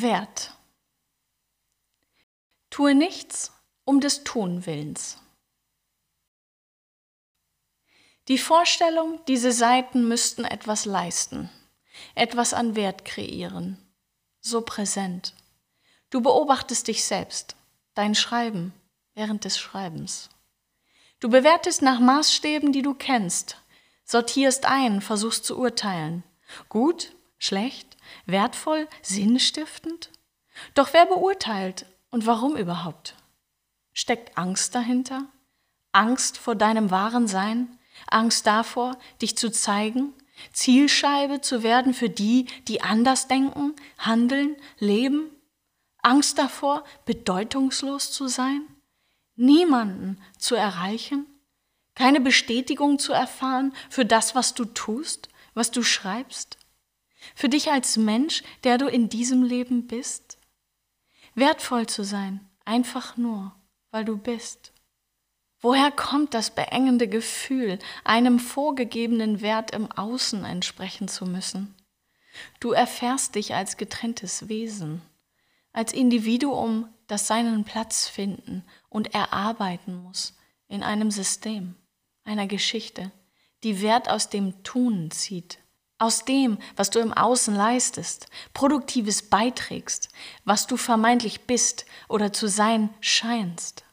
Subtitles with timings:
[0.00, 0.52] Wert.
[2.70, 3.52] Tue nichts
[3.84, 5.18] um des Tun willens.
[8.28, 11.50] Die Vorstellung, diese Seiten müssten etwas leisten,
[12.14, 13.78] etwas an Wert kreieren,
[14.40, 15.34] so präsent.
[16.10, 17.56] Du beobachtest dich selbst,
[17.94, 18.72] dein Schreiben
[19.14, 20.28] während des Schreibens.
[21.20, 23.56] Du bewertest nach Maßstäben, die du kennst,
[24.04, 26.22] sortierst ein, versuchst zu urteilen.
[26.68, 27.96] Gut, schlecht,
[28.26, 30.10] wertvoll, sinnstiftend?
[30.74, 33.14] Doch wer beurteilt und warum überhaupt?
[33.92, 35.26] Steckt Angst dahinter?
[35.92, 37.78] Angst vor deinem wahren Sein?
[38.06, 40.12] Angst davor, dich zu zeigen?
[40.52, 45.30] Zielscheibe zu werden für die, die anders denken, handeln, leben?
[46.02, 48.62] Angst davor, bedeutungslos zu sein?
[49.34, 51.26] Niemanden zu erreichen?
[51.94, 56.56] Keine Bestätigung zu erfahren für das, was du tust, was du schreibst?
[57.34, 60.38] Für dich als Mensch, der du in diesem Leben bist?
[61.34, 63.54] Wertvoll zu sein, einfach nur,
[63.90, 64.72] weil du bist.
[65.60, 71.74] Woher kommt das beengende Gefühl, einem vorgegebenen Wert im Außen entsprechen zu müssen?
[72.60, 75.02] Du erfährst dich als getrenntes Wesen,
[75.72, 80.36] als Individuum, das seinen Platz finden und erarbeiten muss
[80.68, 81.74] in einem System,
[82.24, 83.10] einer Geschichte,
[83.64, 85.58] die Wert aus dem Tun zieht,
[85.98, 90.08] aus dem, was du im Außen leistest, Produktives beiträgst,
[90.44, 93.84] was du vermeintlich bist oder zu sein scheinst.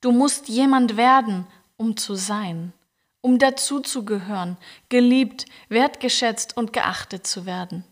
[0.00, 2.72] Du musst jemand werden, um zu sein,
[3.20, 4.56] um dazuzugehören,
[4.88, 7.84] geliebt, wertgeschätzt und geachtet zu werden.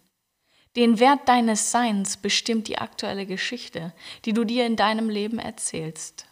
[0.77, 3.93] Den Wert deines Seins bestimmt die aktuelle Geschichte,
[4.25, 6.27] die du dir in deinem Leben erzählst.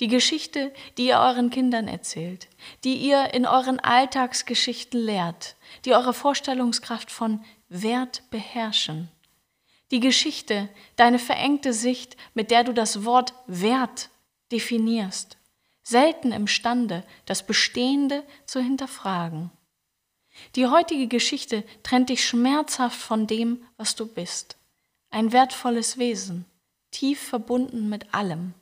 [0.00, 2.48] Die Geschichte, die ihr euren Kindern erzählt,
[2.84, 9.10] die ihr in euren Alltagsgeschichten lehrt, die eure Vorstellungskraft von Wert beherrschen.
[9.90, 14.08] Die Geschichte, deine verengte Sicht, mit der du das Wort Wert
[14.52, 15.36] definierst,
[15.82, 19.50] selten imstande, das Bestehende zu hinterfragen.
[20.56, 24.56] Die heutige Geschichte trennt dich schmerzhaft von dem, was du bist.
[25.10, 26.46] Ein wertvolles Wesen,
[26.90, 28.54] tief verbunden mit allem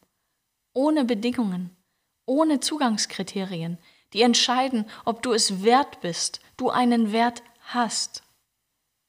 [0.79, 1.77] ohne Bedingungen,
[2.25, 3.79] ohne Zugangskriterien,
[4.13, 8.23] die entscheiden, ob du es wert bist, du einen Wert hast.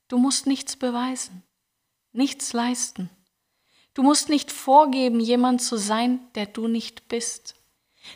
[0.07, 1.44] Du musst nichts beweisen,
[2.12, 3.12] nichts leisten.
[3.94, 7.53] Du musst nicht vorgeben, jemand zu sein, der du nicht bist.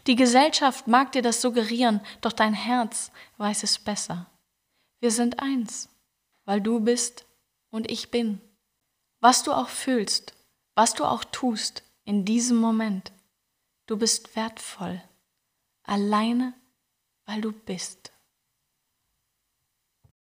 [0.08, 4.32] Die Gesellschaft mag dir das suggerieren, doch dein Herz weiß es besser.
[5.00, 5.90] Wir sind eins,
[6.46, 7.28] weil du bist
[7.70, 8.42] und ich bin.
[9.20, 10.34] Was du auch fühlst,
[10.74, 13.12] was du auch tust in diesem Moment,
[13.86, 15.02] Du bist wertvoll,
[15.84, 16.54] alleine
[17.26, 18.13] weil du bist.